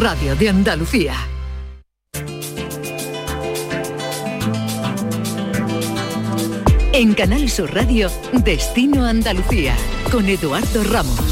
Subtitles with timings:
[0.00, 1.14] Radio de Andalucía.
[6.94, 8.10] En Canal Sur Radio,
[8.42, 9.76] Destino Andalucía,
[10.10, 11.29] con Eduardo Ramos.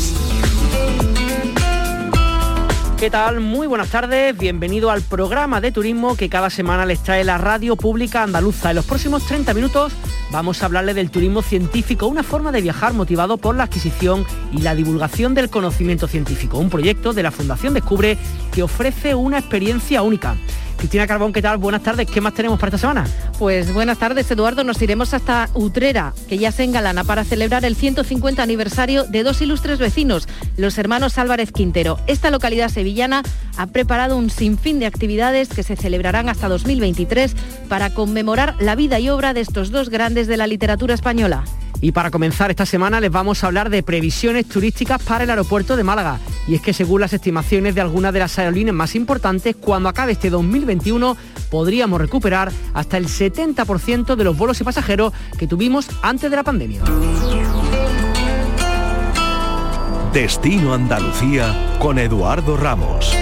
[2.98, 3.38] ¿Qué tal?
[3.38, 7.76] Muy buenas tardes, bienvenido al programa de turismo que cada semana les trae la radio
[7.76, 8.70] pública andaluza.
[8.70, 9.92] En los próximos 30 minutos
[10.32, 14.62] vamos a hablarle del turismo científico, una forma de viajar motivado por la adquisición y
[14.62, 18.18] la divulgación del conocimiento científico, un proyecto de la Fundación Descubre
[18.52, 20.34] que ofrece una experiencia única.
[20.78, 21.58] Cristina Carbón, ¿qué tal?
[21.58, 22.08] Buenas tardes.
[22.08, 23.04] ¿Qué más tenemos para esta semana?
[23.38, 24.62] Pues buenas tardes, Eduardo.
[24.62, 29.42] Nos iremos hasta Utrera, que ya se engalana para celebrar el 150 aniversario de dos
[29.42, 31.98] ilustres vecinos, los hermanos Álvarez Quintero.
[32.06, 33.24] Esta localidad sevillana
[33.56, 37.34] ha preparado un sinfín de actividades que se celebrarán hasta 2023
[37.68, 41.44] para conmemorar la vida y obra de estos dos grandes de la literatura española.
[41.80, 45.76] Y para comenzar esta semana les vamos a hablar de previsiones turísticas para el aeropuerto
[45.76, 46.18] de Málaga.
[46.48, 50.12] Y es que según las estimaciones de algunas de las aerolíneas más importantes, cuando acabe
[50.12, 51.16] este 2021
[51.50, 56.42] podríamos recuperar hasta el 70% de los vuelos y pasajeros que tuvimos antes de la
[56.42, 56.80] pandemia.
[60.12, 63.12] Destino Andalucía con Eduardo Ramos.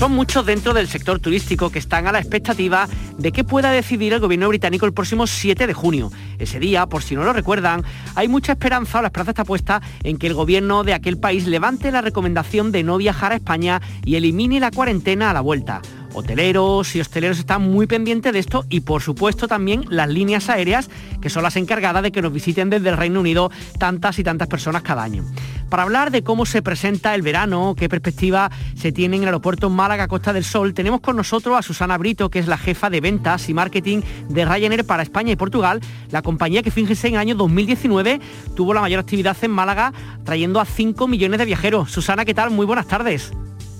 [0.00, 4.14] Son muchos dentro del sector turístico que están a la expectativa de qué pueda decidir
[4.14, 6.10] el gobierno británico el próximo 7 de junio.
[6.38, 7.84] Ese día, por si no lo recuerdan,
[8.14, 11.46] hay mucha esperanza, o la esperanza está puesta en que el gobierno de aquel país
[11.46, 15.82] levante la recomendación de no viajar a España y elimine la cuarentena a la vuelta.
[16.12, 20.90] Hoteleros y hosteleros están muy pendientes de esto y por supuesto también las líneas aéreas
[21.20, 24.48] que son las encargadas de que nos visiten desde el Reino Unido tantas y tantas
[24.48, 25.24] personas cada año.
[25.68, 29.70] Para hablar de cómo se presenta el verano, qué perspectiva se tiene en el aeropuerto
[29.70, 33.00] Málaga Costa del Sol, tenemos con nosotros a Susana Brito, que es la jefa de
[33.00, 37.20] ventas y marketing de Ryanair para España y Portugal, la compañía que fíjense en el
[37.20, 38.20] año 2019
[38.56, 39.92] tuvo la mayor actividad en Málaga,
[40.24, 41.90] trayendo a 5 millones de viajeros.
[41.90, 42.50] Susana, ¿qué tal?
[42.50, 43.32] Muy buenas tardes.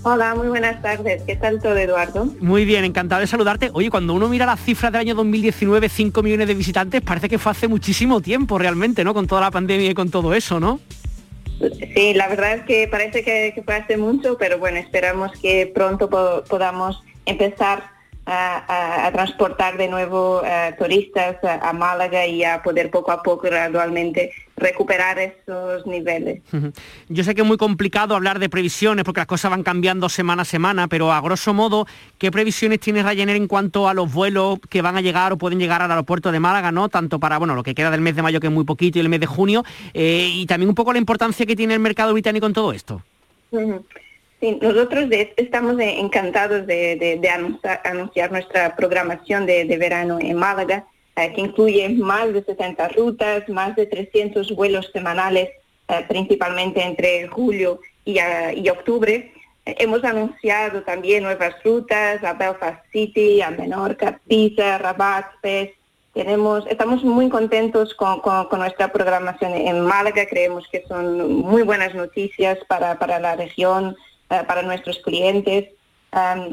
[0.03, 1.23] Hola, muy buenas tardes.
[1.25, 2.25] ¿Qué tal todo, Eduardo?
[2.41, 3.69] Muy bien, encantado de saludarte.
[3.75, 7.39] Oye, cuando uno mira las cifras del año 2019, 5 millones de visitantes, parece que
[7.39, 9.13] fue hace muchísimo tiempo realmente, ¿no?
[9.13, 10.81] Con toda la pandemia y con todo eso, ¿no?
[11.95, 16.09] Sí, la verdad es que parece que, fue hace mucho, pero bueno, esperamos que pronto
[16.09, 17.91] podamos empezar
[18.31, 24.33] a, transportar de nuevo eh, turistas a, Málaga y a poder poco a poco gradualmente
[24.57, 26.43] recuperar esos niveles.
[27.09, 30.43] Yo sé que es muy complicado hablar de previsiones porque las cosas van cambiando semana
[30.43, 31.87] a semana, pero a grosso modo,
[32.19, 35.59] ¿qué previsiones tiene Ryanair en cuanto a los vuelos que van a llegar o pueden
[35.59, 36.89] llegar al aeropuerto de Málaga, ¿no?
[36.89, 39.01] Tanto para bueno, lo que queda del mes de mayo, que es muy poquito, y
[39.01, 39.65] el mes de junio,
[39.95, 43.03] eh, y también un poco la importancia que tiene el mercado británico en todo esto.
[44.41, 45.05] Sí, nosotros
[45.37, 47.21] estamos encantados de,
[47.85, 50.87] anunciar, nuestra programación de, verano en Málaga,
[51.17, 55.51] eh, que incluye más de 60 rutas, más de 300 vuelos semanales,
[55.89, 59.31] eh, principalmente entre julio y, eh, octubre.
[59.67, 65.73] hemos anunciado también nuevas rutas a Belfast City, a Menorca, Pisa, Rabat, Fez.
[66.15, 68.23] Tenemos, estamos muy contentos con,
[68.59, 73.97] nuestra programación en Málaga, creemos que son muy buenas noticias para la región,
[74.31, 75.69] eh, para nuestros clientes.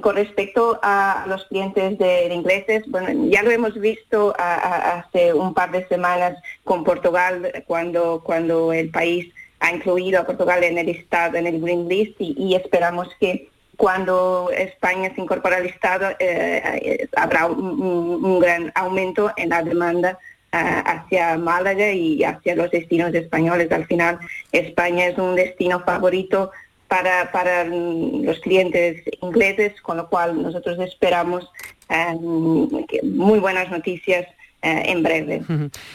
[0.01, 5.71] con respecto a los clientes de, ingleses, bueno, ya lo hemos visto hace un par
[5.71, 11.37] de semanas con Portugal, cuando, cuando el país ha incluido a Portugal en el Estado,
[11.37, 17.45] en el Green List, y, esperamos que cuando España se incorpora al Estado eh, habrá
[17.45, 20.17] un, gran aumento en la demanda
[20.51, 23.71] eh, hacia Málaga y hacia los destinos españoles.
[23.71, 24.19] Al final,
[24.51, 26.51] España es un destino favorito
[26.87, 31.49] para, para los clientes ingleses, con lo cual nosotros esperamos
[31.89, 32.69] em,
[33.03, 34.25] muy buenas noticias
[34.63, 35.43] eh, en breve.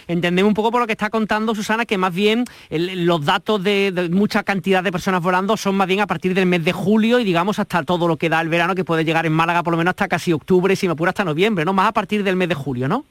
[0.06, 4.08] Entendemos un poco por lo que está contando Susana que más bien los datos de,
[4.12, 7.24] mucha cantidad de personas volando son más bien a partir del mes de julio y
[7.24, 9.78] digamos hasta todo lo que da el verano que puede llegar en Málaga por lo
[9.78, 11.72] menos hasta casi octubre, si me apura hasta noviembre, ¿no?
[11.72, 13.04] Más a partir del mes de julio, ¿no?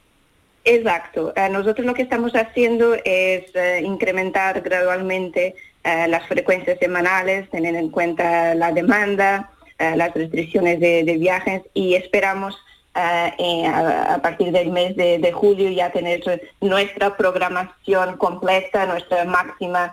[0.64, 1.34] Exacto.
[1.36, 5.54] Eh, nosotros lo que estamos haciendo es eh, incrementar gradualmente
[5.84, 12.56] eh, las frecuencias semanales, tener en cuenta la demanda, las restricciones de, viajes y esperamos
[12.94, 16.22] a, partir del mes de, julio ya tener
[16.60, 19.92] nuestra programación completa, nuestra máxima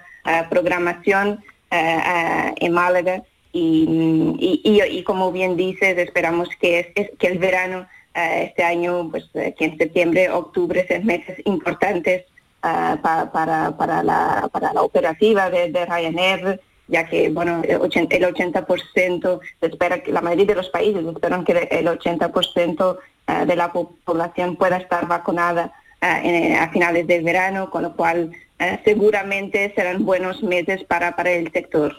[0.52, 3.24] programación en Málaga.
[3.52, 10.30] Y, como bien dices, esperamos que, que el verano este año, pues que en septiembre,
[10.30, 12.26] octubre, sean meses importantes
[12.62, 19.40] para, para, la, para la operativa de, Ryanair ya que bueno, el 80%, el 80%
[19.60, 22.98] se espera que la mayoría de los países esperan que el 80%
[23.28, 25.72] eh, de la población pueda estar vacunada
[26.02, 31.32] eh, a finales del verano, con lo cual eh, seguramente serán buenos meses para, para
[31.32, 31.96] el sector.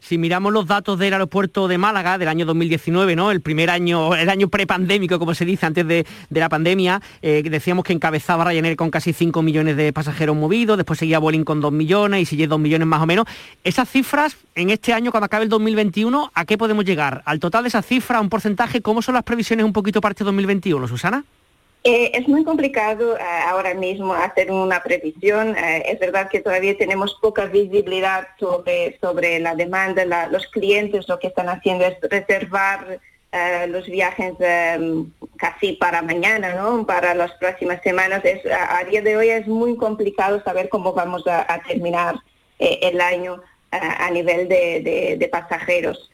[0.00, 3.30] Si miramos los datos del aeropuerto de Málaga del año 2019, ¿no?
[3.30, 7.84] El primer año, el año prepandémico, como se dice, antes de, la pandemia, eh, decíamos
[7.84, 11.72] que encabezaba Ryanair con casi 5 millones de pasajeros movidos, después seguía Boeing con 2
[11.72, 13.26] millones y sigue 2 millones más o menos.
[13.64, 17.22] Esas cifras, en este año, cuando acabe el 2021, ¿a qué podemos llegar?
[17.24, 18.82] ¿Al total de esas cifras, un porcentaje?
[18.82, 21.24] ¿Cómo son las previsiones un poquito parte de 2021, Susana?
[21.82, 25.56] Eh, es muy complicado eh, ahora mismo hacer una previsión.
[25.56, 30.04] Eh, es verdad que todavía tenemos poca visibilidad sobre, sobre la demanda.
[30.26, 33.00] los clientes lo que están haciendo es reservar
[33.68, 36.84] los viajes em, casi para mañana, ¿no?
[36.84, 38.24] para las próximas semanas.
[38.24, 42.16] Es, a, día de hoy es muy complicado saber cómo vamos a, terminar
[42.58, 43.40] el año
[43.70, 46.10] a nivel de pasajeros.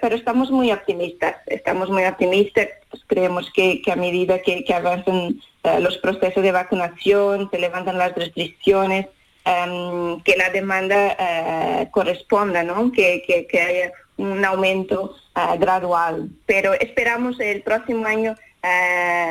[0.00, 2.68] Pero, estamos muy optimistas, estamos muy optimistas,
[3.08, 9.06] creemos que, a medida que, avanzan eh, los procesos de vacunación, se levantan las restricciones,
[9.44, 12.92] em, que la demanda eh, corresponda, ¿no?
[12.92, 16.28] que, haya un aumento eh, gradual.
[16.46, 18.36] Pero esperamos el próximo año,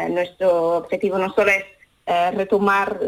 [0.09, 1.65] nuestro objetivo no solo es
[2.35, 2.99] retomar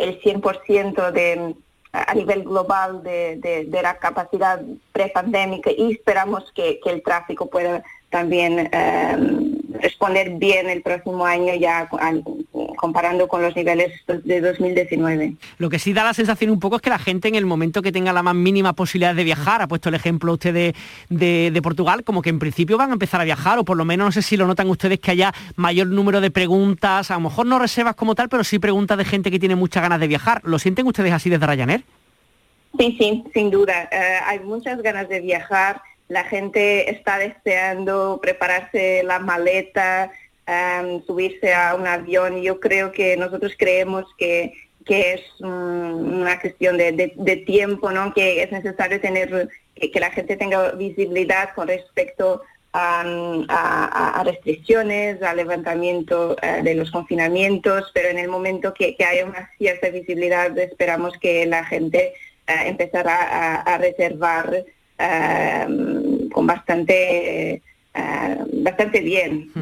[0.00, 1.54] el 100% de
[1.94, 4.60] a nivel global de, la capacidad
[4.92, 11.88] prepandémica y esperamos que, el tráfico pueda también em, responder bien el próximo año ya
[12.76, 15.34] comparando con los niveles de 2019.
[15.58, 17.82] Lo que sí da la sensación un poco es que la gente en el momento
[17.82, 20.74] que tenga la más mínima posibilidad de viajar, ha puesto el ejemplo usted
[21.08, 24.04] de, Portugal, como que en principio van a empezar a viajar o por lo menos
[24.06, 27.46] no sé si lo notan ustedes que haya mayor número de preguntas, a lo mejor
[27.46, 30.40] no reservas como tal, pero sí preguntas de gente que tiene muchas ganas de viajar.
[30.44, 31.84] ¿Lo sienten ustedes así desde Ryanair?
[32.78, 33.88] Sí, sí, sin duda.
[33.90, 35.80] Eh, hay muchas ganas de viajar.
[36.08, 40.10] La gente está deseando prepararse la maleta,
[40.46, 42.42] em, subirse a un avión.
[42.42, 44.52] Yo creo que nosotros creemos que,
[44.86, 48.12] es una cuestión de, tiempo, ¿no?
[48.12, 52.42] que es necesario tener que, la gente tenga visibilidad con respecto
[52.74, 59.24] a, restricciones, al levantamiento eh, de los confinamientos, pero en el momento que, que haya
[59.24, 62.12] una cierta visibilidad esperamos que la gente
[62.46, 64.64] empezar a, reservar
[64.98, 65.66] eh,
[66.32, 67.62] con bastante...
[67.96, 69.52] Eh, bastante bien.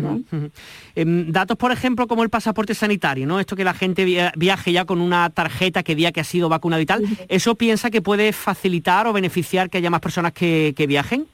[0.94, 3.38] Em, datos, por ejemplo, como el pasaporte sanitario, ¿no?
[3.38, 4.06] Esto que la gente
[4.36, 7.90] viaje ya con una tarjeta que diga que ha sido vacunado y tal, ¿eso piensa
[7.90, 11.26] que puede facilitar o beneficiar que haya más personas que, viajen?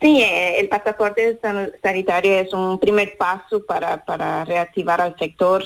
[0.00, 1.40] Sí, eh, el pasaporte
[1.82, 5.64] sanitario es un primer paso para, para reactivar al sector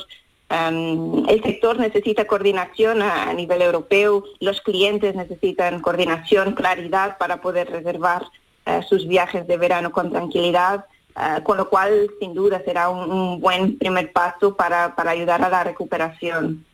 [0.52, 8.26] el sector necesita coordinación a, nivel europeo, los clientes necesitan coordinación, claridad para poder reservar
[8.66, 10.84] eh, sus viajes de verano con tranquilidad,
[11.16, 15.64] eh, con lo cual sin duda será un, buen primer paso para, ayudar a la
[15.64, 16.64] recuperación.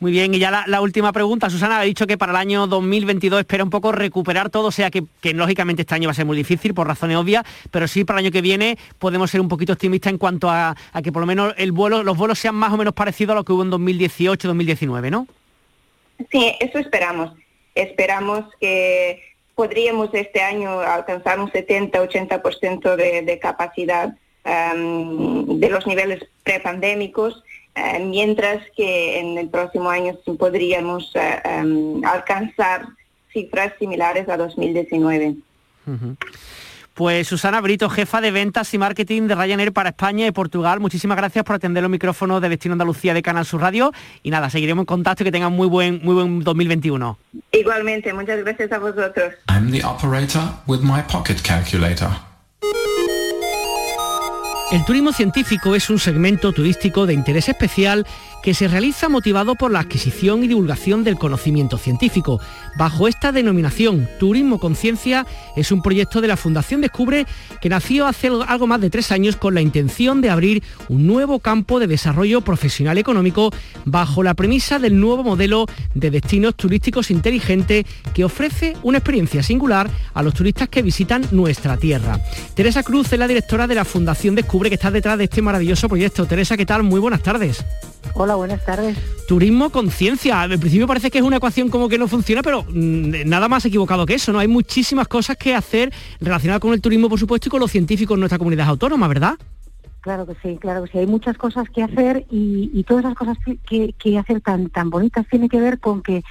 [0.00, 1.48] Muy bien, y ya la, última pregunta.
[1.48, 4.90] Susana ha dicho que para el año 2022 espera un poco recuperar todo, o sea
[4.90, 8.18] que, lógicamente este año va a ser muy difícil por razones obvias, pero sí para
[8.18, 11.26] el año que viene podemos ser un poquito optimistas en cuanto a, que por lo
[11.26, 13.70] menos el vuelo, los vuelos sean más o menos parecidos a lo que hubo en
[13.70, 15.26] 2018-2019, ¿no?
[16.30, 17.32] Sí, eso esperamos.
[17.74, 19.22] Esperamos que
[19.54, 27.42] podríamos este año alcanzar un 70-80% de, de capacidad em, de los niveles prepandémicos
[28.00, 32.86] mientras que en el próximo año podríamos eh, em, alcanzar
[33.32, 35.36] cifras similares a 2019.
[36.94, 41.16] Pues Susana Brito, jefa de ventas y marketing de Ryanair para España y Portugal, muchísimas
[41.16, 44.82] gracias por atender los micrófonos de Destino Andalucía de Canal Sur Radio y nada, seguiremos
[44.82, 47.18] en contacto y que tengan muy buen, muy buen 2021.
[47.52, 49.32] Igualmente, muchas gracias a vosotros.
[54.72, 58.06] El turismo científico es un segmento turístico de interés especial
[58.42, 62.40] que se realiza motivado por la adquisición y divulgación del conocimiento científico.
[62.76, 67.26] Bajo esta denominación, Turismo Conciencia es un proyecto de la Fundación Descubre
[67.60, 71.38] que nació hace algo más de tres años con la intención de abrir un nuevo
[71.38, 73.50] campo de desarrollo profesional económico
[73.84, 77.84] bajo la premisa del nuevo modelo de destinos turísticos inteligentes
[78.14, 82.20] que ofrece una experiencia singular a los turistas que visitan nuestra tierra.
[82.54, 85.88] Teresa Cruz es la directora de la Fundación Descubre que está detrás de este maravilloso
[85.88, 86.26] proyecto.
[86.26, 86.82] Teresa, ¿qué tal?
[86.82, 87.64] Muy buenas tardes.
[88.14, 88.98] Hola, buenas tardes.
[89.26, 90.44] Turismo conciencia.
[90.44, 93.64] En principio parece que es una ecuación como que no funciona, pero mm, nada más
[93.64, 94.38] equivocado que eso, ¿no?
[94.38, 98.14] Hay muchísimas cosas que hacer relacionadas con el turismo, por supuesto, y con los científicos
[98.14, 99.38] en nuestra comunidad autónoma, ¿verdad?
[100.02, 100.98] Claro que sí, claro que sí.
[100.98, 103.38] Hay muchas cosas que hacer y, todas las cosas
[103.68, 106.22] que, que, hacer tan, tan bonitas tiene que ver con que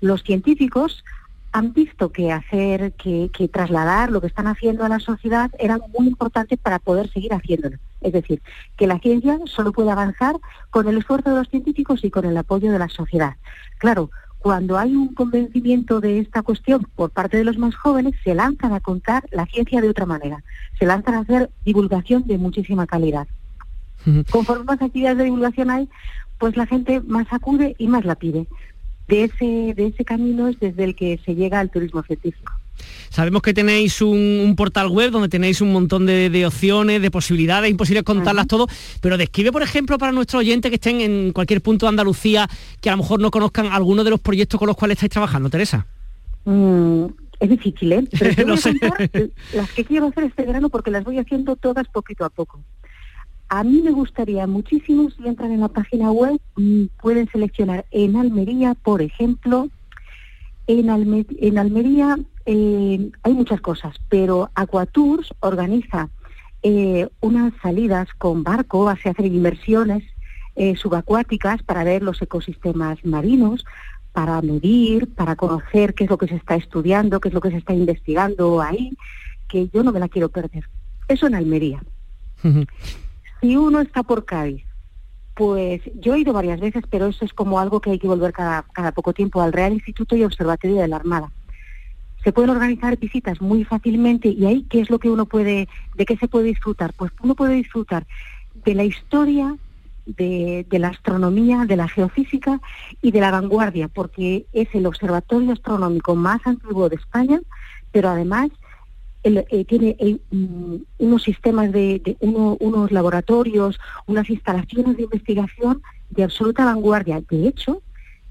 [0.00, 1.04] los científicos
[1.52, 5.78] han visto que hacer, que, que, trasladar lo que están haciendo a la sociedad era
[5.78, 7.78] muy importante para poder seguir haciéndolo.
[8.00, 8.42] Es decir,
[8.76, 10.36] que la ciencia solo puede avanzar
[10.70, 13.36] con el esfuerzo de los científicos y con el apoyo de la sociedad.
[13.78, 18.34] Claro, cuando hay un convencimiento de esta cuestión por parte de los más jóvenes, se
[18.34, 20.42] lanzan a contar la ciencia de otra manera,
[20.78, 23.28] se lanzan a hacer divulgación de muchísima calidad.
[24.30, 25.88] Conforme más actividades de divulgación hay,
[26.38, 28.46] pues la gente más acude y más la pide
[29.10, 32.52] de ese, de ese camino es desde el que se llega al turismo científico.
[33.10, 38.02] Sabemos que tenéis un, portal web donde tenéis un montón de, opciones, de posibilidades, imposible
[38.02, 38.66] contarlas todo,
[39.00, 42.48] pero describe, por ejemplo, para nuestros oyentes que estén en cualquier punto de Andalucía,
[42.80, 45.50] que a lo mejor no conozcan alguno de los proyectos con los cuales estáis trabajando,
[45.50, 45.86] Teresa.
[46.44, 47.06] Mm,
[47.40, 48.04] es difícil, ¿eh?
[48.18, 48.74] Pero no sé.
[49.54, 52.60] las que quiero hacer este verano porque las voy haciendo todas poquito a poco.
[53.48, 58.16] A mí me gustaría muchísimo, si entran en la página web, mm, pueden seleccionar en
[58.16, 59.68] Almería, por ejemplo,
[60.68, 62.16] en, Almería
[62.46, 66.08] eh, hay muchas cosas, pero Aquatours organiza
[66.62, 70.04] eh, unas salidas con barco, se hacen inmersiones
[70.56, 73.64] eh, subacuáticas para ver los ecosistemas marinos,
[74.12, 77.50] para medir, para conocer qué es lo que se está estudiando, qué es lo que
[77.50, 78.96] se está investigando ahí,
[79.48, 80.68] que yo no me la quiero perder.
[81.08, 81.82] Eso en Almería.
[83.40, 84.64] Si uno está por Cádiz,
[85.34, 88.32] pues yo he ido varias veces, pero eso es como algo que hay que volver
[88.32, 91.30] cada, cada poco tiempo al Real Instituto y Observatorio de la Armada.
[92.22, 96.04] Se pueden organizar visitas muy fácilmente y ahí qué es lo que uno puede, de
[96.06, 96.92] qué se puede disfrutar.
[96.94, 98.06] Pues uno puede disfrutar
[98.64, 99.56] de la historia,
[100.06, 102.60] de, de, la astronomía, de la geofísica
[103.00, 107.40] y de la vanguardia, porque es el observatorio astronómico más antiguo de España,
[107.92, 108.50] pero además
[109.22, 116.64] eh, tiene eh, mm, unos sistemas de, unos laboratorios, unas instalaciones de investigación de absoluta
[116.64, 117.22] vanguardia.
[117.28, 117.82] De hecho,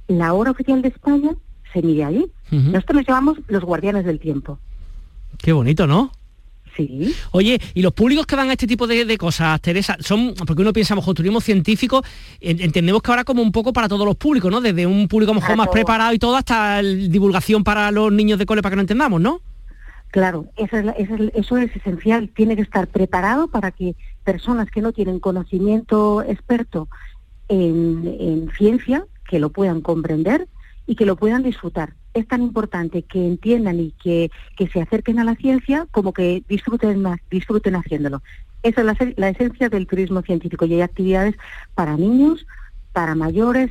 [0.07, 1.35] la hora oficial de España
[1.71, 2.31] se mide allí.
[2.51, 4.59] Nosotros nos llamamos los guardianes del tiempo.
[5.37, 6.11] Qué bonito, ¿no?
[6.75, 7.13] Sí.
[7.31, 10.71] Oye, y los públicos que van a este tipo de, cosas, Teresa, son, porque uno
[10.71, 12.03] piensa, mejor turismo científico,
[12.39, 14.61] entendemos que ahora como un poco para todos los públicos, ¿no?
[14.61, 18.61] Desde un público mejor más preparado y todo hasta divulgación para los niños de cole
[18.61, 19.41] para que no entendamos, ¿no?
[20.11, 22.29] Claro, eso es, eso es esencial.
[22.29, 26.87] Tiene que estar preparado para que personas que no tienen conocimiento experto
[27.47, 30.47] en, ciencia, que lo puedan comprender
[30.87, 31.93] y que lo puedan disfrutar.
[32.13, 34.31] Es tan importante que entiendan y que,
[34.71, 38.21] se acerquen a la ciencia como que disfruten, disfruten haciéndolo.
[38.63, 41.35] Esa es la, esencia del turismo científico y hay actividades
[41.75, 42.45] para niños,
[42.93, 43.69] para mayores.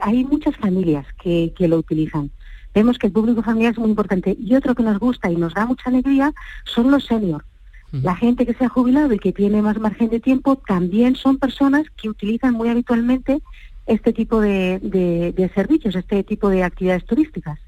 [0.00, 2.30] hay muchas familias que lo utilizan.
[2.76, 4.36] Vemos que el público familiar es muy importante.
[4.38, 6.34] Y otro que nos gusta y nos da mucha alegría
[6.66, 7.42] son los seniors.
[7.90, 11.38] La gente que se ha jubilado y que tiene más margen de tiempo también son
[11.38, 13.40] personas que utilizan muy habitualmente
[13.86, 17.58] este tipo de servicios, este tipo de actividades turísticas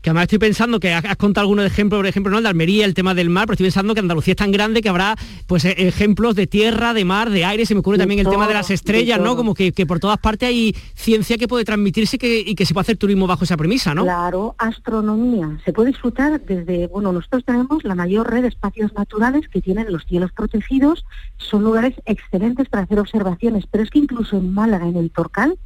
[0.00, 2.40] que además estoy pensando que has, contado algunos ejemplos, por ejemplo, ¿no?
[2.40, 4.88] de Almería, el tema del mar, pero estoy pensando que Andalucía es tan grande que
[4.88, 8.28] habrá pues e, ejemplos de tierra, de mar, de aire, se me ocurre también el
[8.28, 9.36] tema de las estrellas, ¿no?
[9.36, 12.96] Como que, por todas partes hay ciencia que puede transmitirse y que se puede hacer
[12.96, 14.04] turismo bajo esa premisa, ¿no?
[14.04, 15.58] Claro, astronomía.
[15.64, 19.92] Se puede disfrutar desde, bueno, nosotros tenemos la mayor red de espacios naturales que tienen
[19.92, 21.04] los cielos protegidos,
[21.38, 25.58] son lugares excelentes para hacer observaciones, pero es que incluso en Málaga, en el Torcal,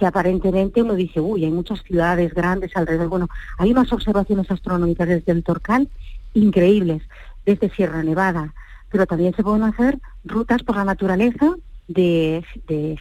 [0.00, 3.08] que aparentemente uno dice, uy, hay muchas ciudades grandes alrededor.
[3.08, 3.28] Bueno,
[3.58, 5.90] hay unas observaciones astronómicas desde el Torcal
[6.32, 7.02] increíbles,
[7.44, 8.54] desde Sierra Nevada,
[8.90, 11.54] pero también se pueden hacer rutas por la naturaleza
[11.86, 12.42] de,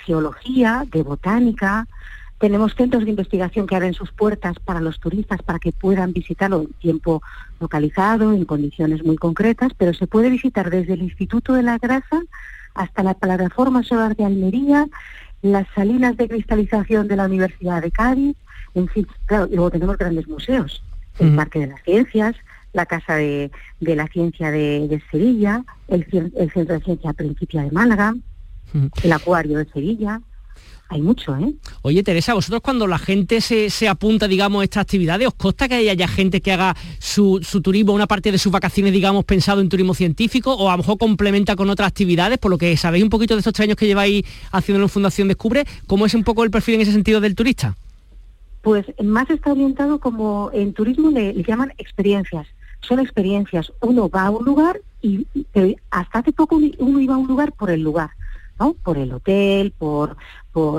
[0.06, 1.88] geología, de botánica.
[2.38, 6.64] Tenemos centros de investigación que abren sus puertas para los turistas para que puedan visitarlo
[6.64, 7.22] en tiempo
[7.62, 12.24] localizado, en condiciones muy concretas, pero se puede visitar desde el Instituto de la Grasa
[12.76, 14.86] hasta la plataforma solar de Almería,
[15.42, 18.36] las salinas de cristalización de la Universidad de Cádiz,
[18.76, 20.84] en fin, claro, y luego tenemos grandes museos,
[21.20, 22.36] el Parque de las Ciencias,
[22.74, 26.06] la Casa de, la Ciencia de, Sevilla, el,
[26.54, 28.14] Centro de Ciencia Principia de Málaga,
[29.04, 30.22] el Acuario de Sevilla,
[30.90, 31.54] hay mucho, ¿eh?
[31.84, 35.76] Oye, Teresa, vosotros cuando la gente se, apunta, digamos, a estas actividades, ¿os consta que
[35.76, 39.94] haya gente que haga su, turismo, una parte de sus vacaciones, digamos, pensado en turismo
[39.94, 43.36] científico, o a lo mejor complementa con otras actividades, por lo que sabéis un poquito
[43.36, 46.50] de estos tres años que lleváis haciendo en Fundación Descubre, ¿cómo es un poco el
[46.50, 47.78] perfil en ese sentido del turista?
[48.64, 52.48] Pues más está orientado como en turismo le, llaman experiencias.
[52.82, 53.72] Son experiencias.
[53.82, 57.52] Uno va a un lugar y, y hasta hace poco uno iba a un lugar
[57.52, 58.10] por el lugar
[58.84, 60.18] por el hotel, por,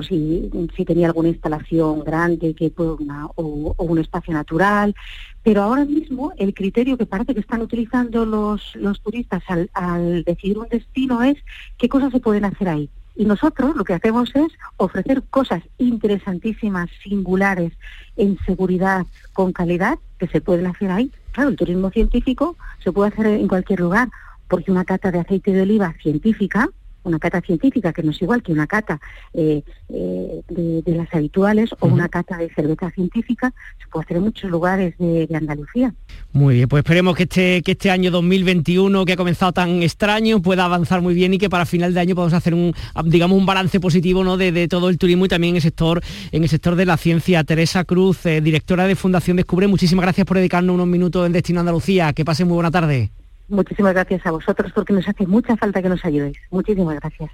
[0.07, 0.51] si,
[0.87, 4.95] tenía alguna instalación grande que una, o, un espacio natural.
[5.43, 10.59] Pero ahora mismo el criterio que parece que están utilizando los, los turistas al, decidir
[10.59, 11.37] un destino es
[11.79, 12.91] qué cosas se pueden hacer ahí.
[13.17, 17.73] Y nosotros lo que hacemos es ofrecer cosas interesantísimas, singulares,
[18.17, 21.11] en seguridad, con calidad, que se pueden hacer ahí.
[21.33, 24.09] Claro, el turismo científico se puede hacer en cualquier lugar,
[24.49, 26.69] porque una cata de aceite de oliva científica
[27.05, 29.01] una cata científica, que no es igual que una cata
[29.35, 34.25] eh, eh, de, las habituales o una cata de cerveza científica, se puede hacer en
[34.25, 35.95] muchos lugares de, Andalucía.
[36.33, 40.43] Muy bien, pues esperemos que este, que este año 2021, que ha comenzado tan extraño,
[40.43, 42.75] pueda avanzar muy bien y que para final de año podamos hacer un,
[43.07, 44.37] digamos, un balance positivo ¿no?
[44.37, 46.03] de, todo el turismo y también en el sector,
[46.33, 47.43] en el sector de la ciencia.
[47.45, 51.61] Teresa Cruz, eh, directora de Fundación Descubre, muchísimas gracias por dedicarnos unos minutos en Destino
[51.61, 52.13] Andalucía.
[52.13, 53.11] Que pasen muy buena tarde.
[53.51, 56.39] Muchísimas gracias a vosotros porque nos hace mucha falta que nos ayudéis.
[56.51, 57.31] Muchísimas gracias.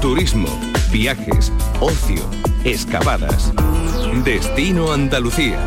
[0.00, 0.48] Turismo,
[0.92, 2.22] viajes, ocio,
[2.64, 3.52] excavadas.
[4.24, 5.58] Destino Andalucía.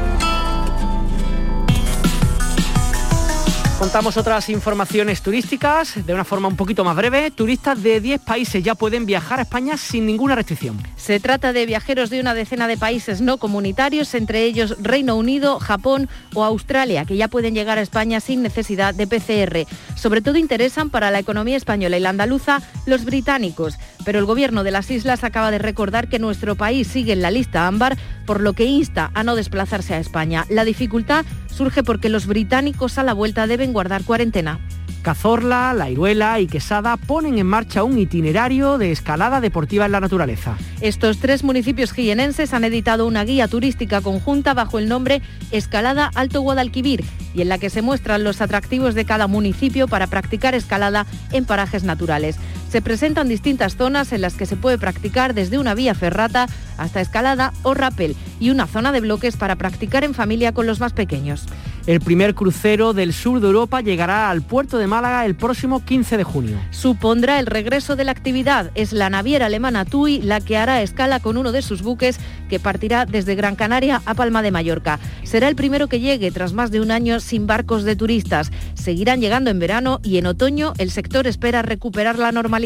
[3.86, 7.30] Contamos otras informaciones turísticas de una forma un poquito más breve.
[7.30, 10.82] Turistas de 10 países ya pueden viajar a España sin ninguna restricción.
[10.96, 15.60] Se trata de viajeros de una decena de países no comunitarios, entre ellos Reino Unido,
[15.60, 19.72] Japón o Australia, que ya pueden llegar a España sin necesidad de PCR.
[19.96, 23.76] Sobre todo interesan para la economía española y la andaluza los británicos.
[24.04, 27.30] Pero el gobierno de las islas acaba de recordar que nuestro país sigue en la
[27.30, 30.46] lista ámbar, por lo que insta a no desplazarse a España.
[30.50, 31.24] La dificultad
[31.56, 34.60] surge porque los británicos a la vuelta deben guardar cuarentena.
[35.06, 40.00] Cazorla, La Iruela y Quesada ponen en marcha un itinerario de escalada deportiva en la
[40.00, 40.58] naturaleza.
[40.82, 45.22] Estos tres municipios jienenses han editado una guía turística conjunta bajo el nombre
[45.52, 50.08] Escalada Alto Guadalquivir y en la que se muestran los atractivos de cada municipio para
[50.08, 52.38] practicar escalada en parajes naturales.
[52.70, 57.02] Se presentan distintas zonas en las que se puede practicar desde una vía ferrata hasta
[57.02, 60.94] escalada o rappel y una zona de bloques para practicar en familia con los más
[60.94, 61.46] pequeños.
[61.88, 66.18] El primer crucero del sur de Europa llegará al puerto de Málaga el próximo 15
[66.18, 66.58] de junio.
[66.72, 68.72] Supondrá el regreso de la actividad.
[68.74, 72.20] Es la naviera alemana TUI la que hará escala con uno de sus buques
[72.50, 75.00] que partirá desde Gran Canaria a Palma de Mallorca.
[75.22, 78.52] Será el primero que llegue tras más de un año sin barcos de turistas.
[78.74, 82.65] Seguirán llegando en verano y en otoño el sector espera recuperar la normalidad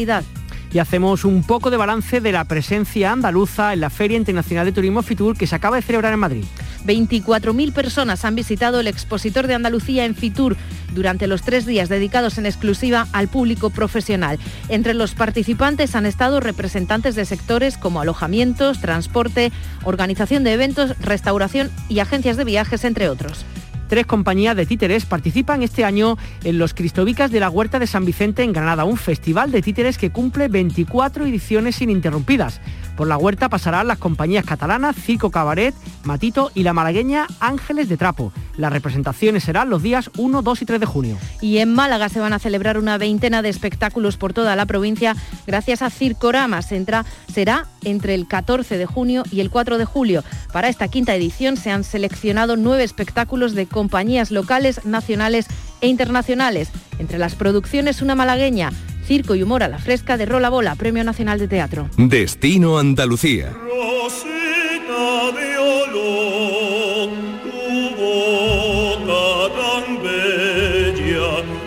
[0.72, 4.72] y hacemos un poco de balance de la presencia andaluza en la Feria Internacional de
[4.72, 6.44] Turismo Fitur que se acaba de celebrar en Madrid.
[6.86, 10.56] 24.000 personas han visitado el expositor de Andalucía en Fitur
[10.94, 14.38] durante los tres días dedicados en exclusiva al público profesional.
[14.68, 19.52] Entre los participantes han estado representantes de sectores como alojamientos, transporte,
[19.84, 23.44] organización de eventos, restauración y agencias de viajes, entre otros.
[23.90, 28.04] Tres compañías de títeres participan este año en los Cristobicas de la Huerta de San
[28.04, 32.60] Vicente en Granada, un festival de títeres que cumple 24 ediciones ininterrumpidas.
[33.00, 37.96] Por la huerta pasarán las compañías catalanas Circo Cabaret, Matito y la malagueña Ángeles de
[37.96, 38.30] Trapo.
[38.58, 41.16] Las representaciones serán los días 1, 2 y 3 de junio.
[41.40, 45.16] Y en Málaga se van a celebrar una veintena de espectáculos por toda la provincia
[45.46, 46.60] gracias a Circorama.
[46.60, 50.22] será entre el 14 de junio y el 4 de julio.
[50.52, 55.46] Para esta quinta edición se han seleccionado nueve espectáculos de compañías locales, nacionales
[55.80, 56.68] e internacionales.
[56.98, 58.72] Entre las producciones una malagueña,
[59.10, 61.90] Circo y Humor a la Fresca de Rola Bola, Premio Nacional de Teatro.
[61.96, 63.52] Destino Andalucía.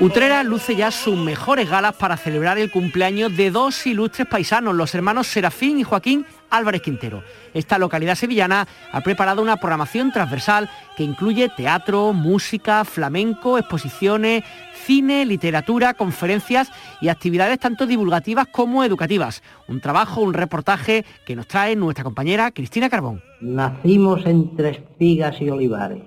[0.02, 4.94] Utrera luce ya sus mejores galas para celebrar el cumpleaños de dos ilustres paisanos, los
[4.96, 7.24] hermanos Serafín y Joaquín Álvarez Quintero.
[7.54, 15.26] Esta localidad sevillana ha preparado una programación transversal que incluye teatro, música, flamenco, exposiciones, cine,
[15.26, 19.44] literatura, conferencias y actividades tanto divulgativas como educativas.
[19.68, 23.22] Un trabajo, un reportaje que nos trae nuestra compañera Cristina Carbón.
[23.42, 26.04] Nacimos entre espigas y olivares.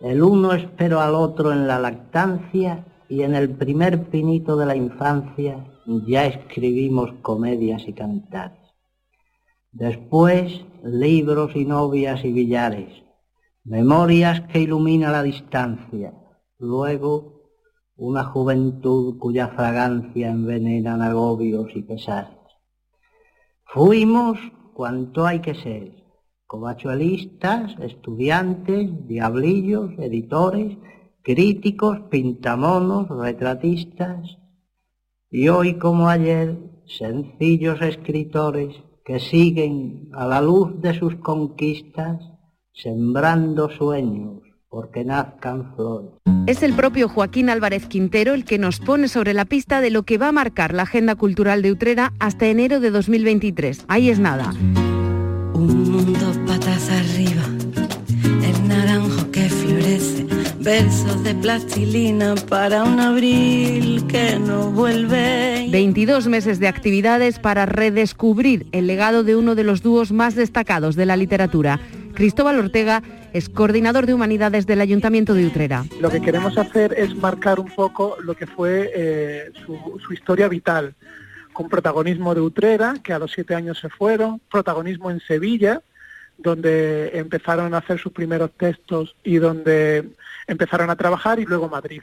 [0.00, 4.76] El uno esperó al otro en la lactancia y en el primer pinito de la
[4.76, 5.64] infancia
[6.06, 8.58] ya escribimos comedias y cantares.
[9.72, 13.02] Después, libros y novias y billares,
[13.64, 16.14] memorias que ilumina la distancia.
[16.58, 17.36] Luego,
[17.96, 22.36] una juventud cuya fragancia envenenan agobios y pesares.
[23.64, 24.38] Fuimos
[24.72, 26.04] cuanto hay que ser,
[26.46, 30.76] covachuelistas, estudiantes, diablillos, editores,
[31.26, 34.38] críticos, pintamonos, retratistas,
[35.28, 42.20] y hoy como ayer, sencillos escritores que siguen a la luz de sus conquistas,
[42.72, 46.12] sembrando sueños, porque nazcan flores.
[46.46, 50.04] Es el propio Joaquín Álvarez Quintero el que nos pone sobre la pista de lo
[50.04, 53.84] que va a marcar la agenda cultural de Utrera hasta enero de 2023.
[53.88, 54.52] Ahí es nada.
[55.54, 57.42] Un mundo patas arriba,
[60.66, 65.68] versos de plastilina para un abril que no vuelve.
[65.70, 70.96] 22 meses de actividades para redescubrir el legado de uno de los dúos más destacados
[70.96, 71.78] de la literatura.
[72.14, 73.00] Cristóbal Ortega
[73.32, 75.84] es coordinador de humanidades del Ayuntamiento de Utrera.
[76.00, 80.96] Lo que queremos hacer es marcar un poco lo que fue eh, su, historia vital,
[81.52, 85.80] con protagonismo de Utrera, que a los siete años se fueron, protagonismo en Sevilla,
[86.38, 90.10] donde empezaron a hacer sus primeros textos y donde
[90.46, 92.02] empezaron a trabajar, y luego Madrid.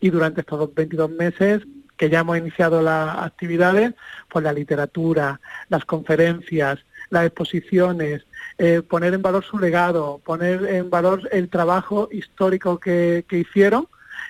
[0.00, 1.62] Y durante estos 22 meses
[1.96, 3.94] que ya hemos iniciado las actividades,
[4.28, 8.26] pues la literatura, las conferencias, las exposiciones,
[8.58, 13.88] eh, poner en valor su legado, poner en valor el trabajo histórico que, que hicieron,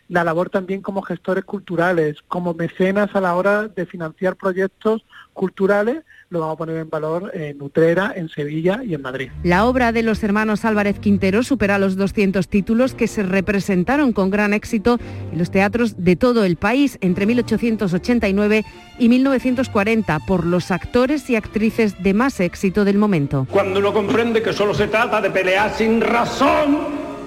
[0.08, 6.02] la labor también como gestores culturales, como mecenas a la hora de financiar proyectos culturales
[6.30, 9.30] lo vamos a poner en valor en Utrera, en Sevilla y en Madrid.
[9.42, 14.30] La obra de los hermanos Álvarez Quintero supera los 200 títulos que se representaron con
[14.30, 14.98] gran éxito
[15.32, 18.64] en los teatros de todo el país entre 1889
[18.98, 23.46] y 1940 por los actores y actrices de más éxito del momento.
[23.50, 26.78] Cuando uno comprende que solo se trata de pelear sin razón.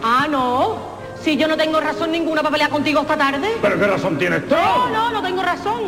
[0.03, 0.97] Ah, no.
[1.21, 3.47] Si yo no tengo razón ninguna para pelear contigo esta tarde.
[3.62, 4.55] ¿Pero qué razón tienes tú?
[4.55, 5.81] No, no, no tengo razón.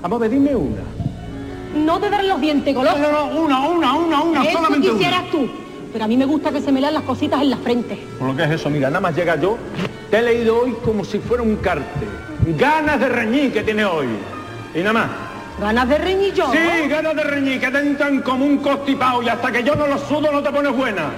[0.00, 1.07] Vamos a dime una.
[1.74, 2.98] No te daré los dientes, goloso.
[2.98, 5.48] No, no, una, una, una, una, eso solamente quisieras tú.
[5.92, 7.98] Pero a mí me gusta que se me lean las cositas en la frente.
[8.18, 9.56] Por lo que es eso, mira, nada más llega yo,
[10.10, 12.08] te he leído hoy como si fuera un cartel.
[12.58, 14.06] Ganas de reñir que tiene hoy.
[14.74, 15.08] Y nada más.
[15.60, 16.52] ¿Ganas de reñir yo?
[16.52, 19.86] Sí, ganas de reñir, que te entran como un costipado y hasta que yo no
[19.86, 21.10] lo sudo no te pones buena.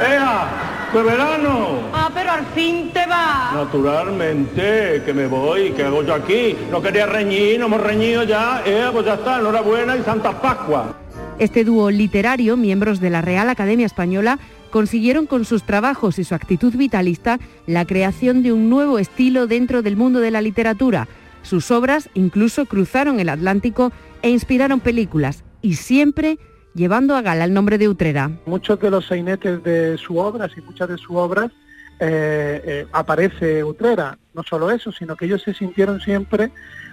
[0.00, 0.90] ¡Ea!
[0.92, 1.80] ¡De verano!
[1.92, 3.52] Ah, pero al fin te va.
[3.54, 6.56] Naturalmente, que me voy, que hago yo aquí.
[6.70, 8.62] No quería reñir, no hemos reñido ya.
[8.64, 8.90] ¡Ea!
[8.92, 10.94] Pues ya está, enhorabuena y Santa Pascua.
[11.38, 14.38] Este dúo literario, miembros de la Real Academia Española,
[14.70, 19.82] consiguieron con sus trabajos y su actitud vitalista la creación de un nuevo estilo dentro
[19.82, 21.08] del mundo de la literatura.
[21.42, 26.38] Sus obras incluso cruzaron el Atlántico e inspiraron películas, y siempre
[26.76, 28.30] llevando a gala el nombre de Utrera.
[28.44, 31.50] Muchos de los sainetes de sus obras y muchas de sus obras
[31.98, 34.18] eh, eh, aparece Utrera.
[34.34, 36.50] No solo eso, sino que ellos se sintieron siempre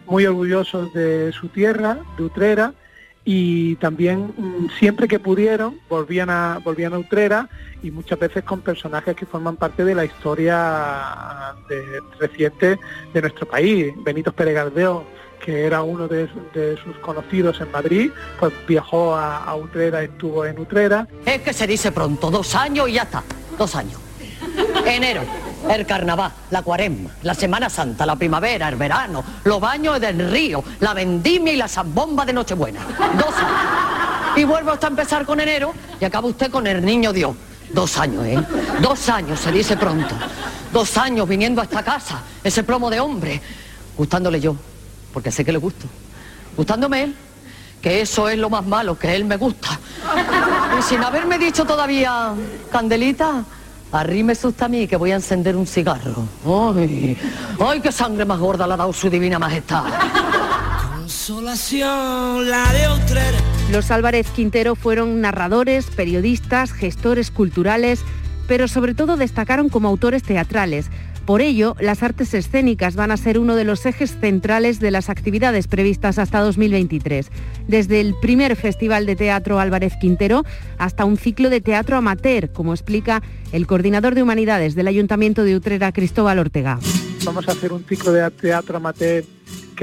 [0.07, 2.73] muy orgullosos de su tierra, de Utrera,
[3.25, 7.49] y también mm, siempre que pudieron volvían a, volvían a Utrera
[7.81, 11.55] y muchas veces con personajes que forman parte de la historia
[12.19, 12.79] reciente
[13.13, 13.93] de nuestro país.
[14.03, 15.05] Benito Pérez Galdeo
[15.43, 16.29] que era uno de,
[16.81, 21.05] sus conocidos en Madrid, pues viajó a, Utrera, estuvo en Utrera.
[21.25, 23.23] Es que se dice pronto, dos años y ya está,
[23.57, 23.99] dos años.
[24.85, 25.21] Enero,
[25.69, 30.63] el carnaval, la cuaresma, la Semana Santa, la primavera, el verano, los baños del río,
[30.79, 32.79] la vendimia y la zambomba de Nochebuena.
[33.17, 34.37] Dos años.
[34.37, 37.35] Y vuelvo hasta empezar con enero y acaba usted con el niño Dios.
[37.71, 38.39] Dos años, ¿eh?
[38.81, 40.15] Dos años, se dice pronto.
[40.71, 43.41] Dos años viniendo a esta casa, ese plomo de hombre,
[43.97, 44.55] gustándole yo
[45.13, 45.85] porque sé que le gusto.
[46.57, 47.15] Gustándome él,
[47.81, 49.79] que eso es lo más malo, que él me gusta.
[50.77, 52.33] Y sin haberme dicho todavía,
[52.71, 53.43] Candelita,
[53.91, 56.27] arrímese susta a mí que voy a encender un cigarro.
[56.45, 57.17] ¡Ay!
[57.59, 59.83] ¡Ay, qué sangre más gorda le ha dado su divina majestad!
[60.97, 62.87] Consolación, la de
[63.71, 68.01] Los Álvarez Quintero fueron narradores, periodistas, gestores culturales,
[68.47, 70.87] pero sobre todo destacaron como autores teatrales.
[71.25, 75.09] Por ello, las artes escénicas van a ser uno de los ejes centrales de las
[75.09, 77.29] actividades previstas hasta 2023.
[77.65, 80.43] Desde el primer Festival de Teatro Álvarez Quintero
[80.77, 85.55] hasta un ciclo de teatro amateur, como explica el coordinador de humanidades del Ayuntamiento de
[85.55, 86.79] Utrera, Cristóbal Ortega.
[87.23, 89.23] Vamos a hacer un ciclo de teatro amateur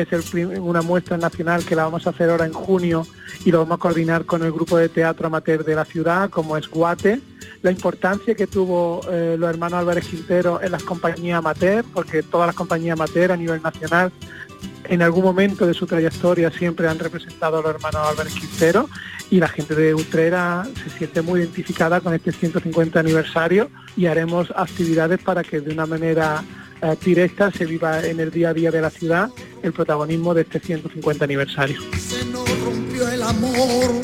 [0.03, 3.07] es una muestra nacional que la vamos a hacer ahora en junio
[3.45, 6.57] y lo vamos a coordinar con el grupo de teatro amateur de la ciudad, como
[6.57, 7.21] es Guate.
[7.63, 12.47] La importancia que tuvo eh, los hermanos Álvarez Quintero en las compañías amateur, porque todas
[12.47, 14.13] las compañías amateur a nivel nacional
[14.91, 18.89] en algún momento de su trayectoria siempre han representado a los hermanos Álvarez Quintero
[19.31, 24.53] y la gente de Utrera se siente muy identificada con este 150 aniversario y haremos
[24.57, 26.43] actividades para que de una manera
[26.83, 29.31] eh, directa se viva en el día a día de la ciudad
[29.63, 31.81] el protagonismo de este 150 aniversario.
[33.13, 34.01] el amor.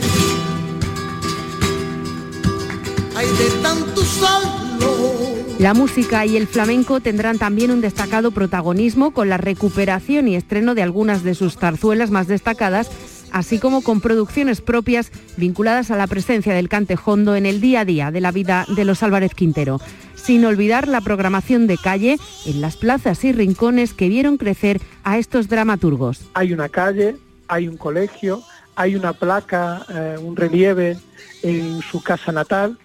[5.58, 10.74] La música y el flamenco tendrán también un destacado protagonismo con la recuperación y estreno
[10.74, 12.90] de algunas de sus zarzuelas más destacadas,
[13.32, 17.84] así como con producciones propias vinculadas a la presencia del cantejondo en el día a
[17.86, 19.80] día de la vida de los Álvarez Quintero,
[20.26, 25.18] sin olvidar la programación de calle en las plazas y rincones que vieron crecer a
[25.18, 26.20] estos dramaturgos.
[26.34, 27.14] Hay una calle,
[27.46, 28.42] hay un colegio,
[28.74, 30.96] hay una placa, eh, un relieve
[31.44, 32.76] en su casa natal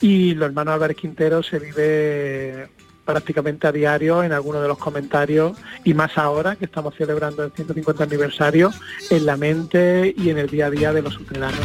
[0.00, 2.68] y los hermanos Álvarez Quintero se vive
[3.04, 7.50] prácticamente a diario en algunos de los comentarios y más ahora que estamos celebrando el
[7.50, 8.70] 150 aniversario
[9.10, 11.58] en la mente y en el día a día de los ciudadanos.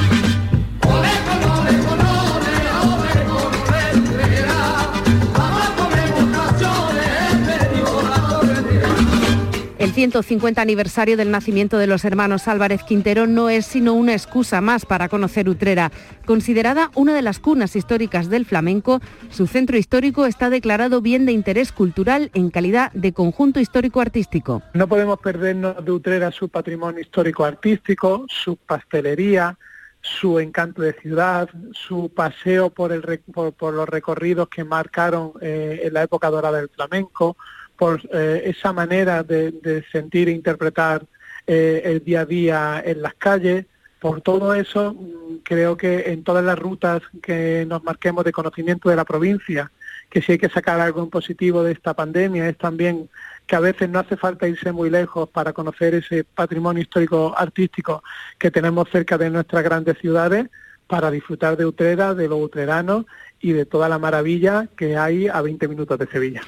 [9.79, 14.59] El 150 aniversario del nacimiento de los hermanos Álvarez Quintero no es sino una excusa
[14.59, 15.89] más para conocer Utrera.
[16.25, 21.31] Considerada una de las cunas históricas del flamenco, su centro histórico está declarado bien de
[21.31, 24.61] interés cultural en calidad de conjunto histórico-artístico.
[24.73, 29.57] No podemos perdernos de Utrera su patrimonio histórico-artístico, su pastelería,
[30.01, 36.29] su encanto de ciudad, su paseo por, los recorridos que marcaron eh, en la época
[36.29, 37.37] dorada del flamenco,
[37.79, 41.05] por eh, esa manera de, sentir e interpretar
[41.47, 43.65] eh, el día a día en las calles.
[44.01, 48.89] Por todo eso, mm, creo que en todas las rutas que nos marquemos de conocimiento
[48.89, 49.71] de la provincia,
[50.09, 53.09] que si hay que sacar algo en positivo de esta pandemia, es también
[53.47, 58.03] que a veces no hace falta irse muy lejos para conocer ese patrimonio histórico artístico
[58.37, 60.47] que tenemos cerca de nuestras grandes ciudades,
[60.85, 63.05] para disfrutar de Utrera, de los utreranos
[63.39, 66.41] y de toda la maravilla que hay a 20 minutos de Sevilla.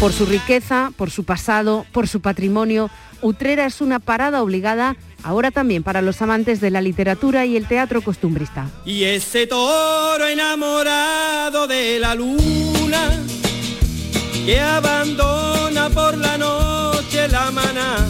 [0.00, 2.90] Por su riqueza, por su pasado, por su patrimonio,
[3.20, 7.68] Utrera es una parada obligada ahora también para los amantes de la literatura y el
[7.68, 8.68] teatro costumbrista.
[8.84, 13.20] Y ese toro enamorado de la luna
[14.44, 18.08] que abandona por la noche la maná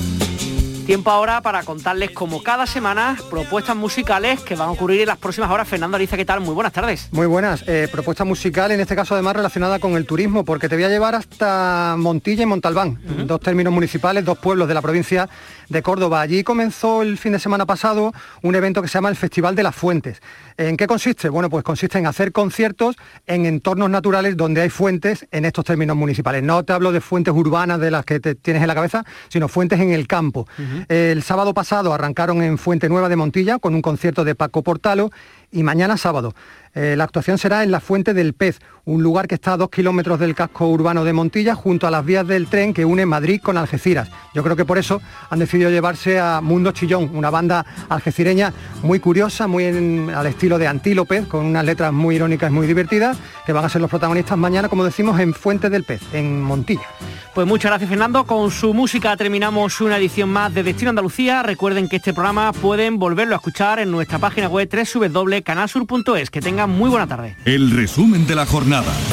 [0.92, 5.16] Tiempo ahora para contarles como cada semana propuestas musicales que van a ocurrir en las
[5.16, 5.66] próximas horas.
[5.66, 6.42] Fernando Ariza, ¿qué tal?
[6.42, 7.09] Muy buenas tardes.
[7.12, 7.64] Muy buenas.
[7.66, 10.90] Eh, propuesta musical, en este caso además relacionada con el turismo, porque te voy a
[10.90, 15.31] llevar hasta Montilla y Montalbán, dos términos municipales, dos pueblos de la provincia
[15.68, 16.20] de Córdoba.
[16.20, 19.62] Allí comenzó el fin de semana pasado un evento que se llama el Festival de
[19.62, 20.20] las Fuentes.
[20.57, 21.29] ¿En qué consiste?
[21.29, 22.96] Bueno, pues consiste en hacer conciertos
[23.27, 26.42] en entornos naturales donde hay fuentes en estos términos municipales.
[26.42, 29.48] No te hablo de fuentes urbanas de las que te tienes en la cabeza, sino
[29.48, 30.46] fuentes en el campo.
[30.88, 35.11] El sábado pasado arrancaron en Fuente Nueva de Montilla con un concierto de Paco Portalo
[35.51, 36.35] y mañana sábado
[36.75, 39.70] eh, la actuación será en la Fuente del Pez, un lugar que está a dos
[39.70, 43.40] kilómetros del casco urbano de Montilla, junto a las vías del tren que une Madrid
[43.40, 44.08] con Algeciras.
[44.34, 48.98] Yo creo que por eso han decidido llevarse a Mundo Chillón, una banda algecireña muy
[48.98, 53.52] curiosa, muy al estilo de Antílope, con unas letras muy irónicas y muy divertidas, que
[53.52, 56.88] van a ser los protagonistas mañana, como decimos, en Fuente del Pez, en Montilla.
[57.34, 58.24] Pues muchas gracias Fernando.
[58.24, 61.42] Con su música terminamos una edición más de Destino Andalucía.
[61.42, 66.30] Recuerden que este programa pueden volverlo a escuchar en nuestra página web www.canalsur.es.
[66.30, 67.36] Que tengan muy buena tarde.
[67.46, 68.71] El resumen de la jornada,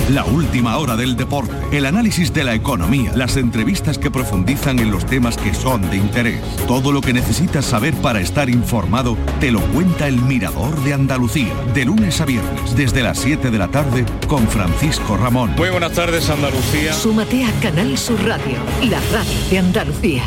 [0.10, 4.90] la última hora del deporte, el análisis de la economía, las entrevistas que profundizan en
[4.90, 6.40] los temas que son de interés.
[6.66, 11.54] Todo lo que necesitas saber para estar informado te lo cuenta el Mirador de Andalucía,
[11.74, 15.54] de lunes a viernes, desde las 7 de la tarde con Francisco Ramón.
[15.58, 16.94] Muy buenas tardes Andalucía.
[16.94, 20.24] Súmate a Canal Sur Radio, la radio de Andalucía.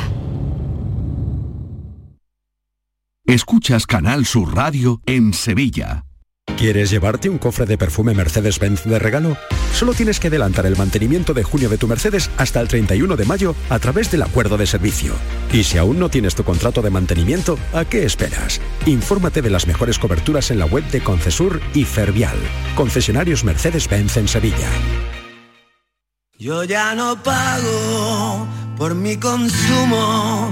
[3.24, 6.04] Escuchas Canal Sur Radio en Sevilla.
[6.46, 9.36] ¿Quieres llevarte un cofre de perfume Mercedes-Benz de regalo?
[9.72, 13.24] Solo tienes que adelantar el mantenimiento de junio de tu Mercedes hasta el 31 de
[13.24, 15.14] mayo a través del acuerdo de servicio.
[15.52, 18.60] Y si aún no tienes tu contrato de mantenimiento, ¿a qué esperas?
[18.86, 22.36] Infórmate de las mejores coberturas en la web de Concesur y Fervial.
[22.74, 24.68] Concesionarios Mercedes-Benz en Sevilla.
[26.38, 30.51] Yo ya no pago por mi consumo